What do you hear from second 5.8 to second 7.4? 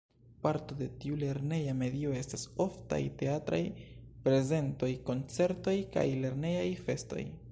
kaj lernejaj festoj.